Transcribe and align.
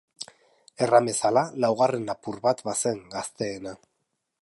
Erran 0.85 1.09
bezala, 1.09 1.45
laugarren 1.65 2.09
lapur 2.09 2.41
bat 2.49 2.67
bazen, 2.71 3.07
gazteena. 3.17 3.81